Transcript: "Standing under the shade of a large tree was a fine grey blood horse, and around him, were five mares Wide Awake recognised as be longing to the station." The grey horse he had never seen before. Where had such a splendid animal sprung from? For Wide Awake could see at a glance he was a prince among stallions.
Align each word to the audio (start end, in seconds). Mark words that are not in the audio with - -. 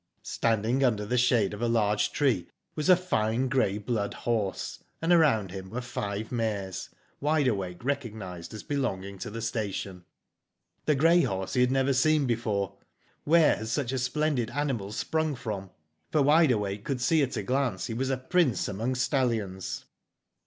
"Standing 0.23 0.83
under 0.83 1.05
the 1.05 1.15
shade 1.19 1.53
of 1.53 1.61
a 1.61 1.67
large 1.67 2.11
tree 2.11 2.47
was 2.73 2.89
a 2.89 2.95
fine 2.95 3.47
grey 3.47 3.77
blood 3.77 4.15
horse, 4.15 4.83
and 4.99 5.13
around 5.13 5.51
him, 5.51 5.69
were 5.69 5.79
five 5.79 6.31
mares 6.31 6.89
Wide 7.19 7.47
Awake 7.47 7.83
recognised 7.85 8.51
as 8.51 8.63
be 8.63 8.75
longing 8.77 9.19
to 9.19 9.29
the 9.29 9.43
station." 9.43 10.03
The 10.87 10.95
grey 10.95 11.21
horse 11.21 11.53
he 11.53 11.61
had 11.61 11.69
never 11.71 11.93
seen 11.93 12.25
before. 12.25 12.77
Where 13.25 13.57
had 13.57 13.67
such 13.67 13.91
a 13.91 13.99
splendid 13.99 14.49
animal 14.49 14.91
sprung 14.91 15.35
from? 15.35 15.69
For 16.11 16.23
Wide 16.23 16.49
Awake 16.49 16.83
could 16.83 16.99
see 16.99 17.21
at 17.21 17.37
a 17.37 17.43
glance 17.43 17.85
he 17.85 17.93
was 17.93 18.09
a 18.09 18.17
prince 18.17 18.67
among 18.67 18.95
stallions. 18.95 19.85